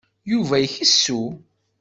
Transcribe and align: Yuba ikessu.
Yuba 0.31 0.55
ikessu. 0.65 1.21